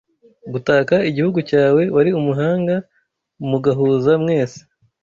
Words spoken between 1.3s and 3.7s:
cyawe wari umuhanga mu